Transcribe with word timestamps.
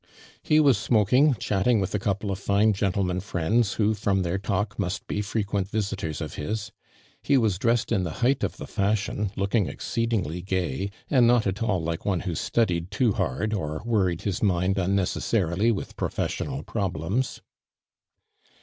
"lie 0.49 0.57
was 0.59 0.79
smoking, 0.79 1.35
chatting 1.35 1.79
with 1.79 1.93
a 1.93 1.99
couple 1.99 2.31
ot 2.31 2.37
fine 2.39 2.73
gentleman 2.73 3.19
friends, 3.19 3.73
who, 3.73 3.93
from 3.93 4.23
their 4.23 4.39
talk, 4.39 4.79
must 4.79 5.05
be 5.05 5.21
frequent 5.21 5.69
visitors 5.69 6.21
of 6.21 6.33
his. 6.33 6.71
He 7.21 7.37
was 7.37 7.59
dressed 7.59 7.91
in 7.91 8.03
the 8.03 8.09
height 8.25 8.43
of 8.43 8.57
the 8.57 8.65
fashion, 8.65 9.29
looking 9.35 9.67
exciCHlingly 9.67 10.43
gay. 10.43 10.89
and 11.07 11.27
not 11.27 11.45
at 11.45 11.61
all 11.61 11.83
like 11.83 11.99
•one 11.99 12.23
who 12.23 12.33
studied 12.33 12.89
too 12.89 13.11
hard, 13.13 13.53
or 13.53 13.83
worried 13.85 14.23
his 14.23 14.39
inind 14.39 14.79
unnecessarily 14.79 15.71
with 15.71 15.95
professional 15.97 16.63
pro 16.63 16.89
blems."' 16.89 17.39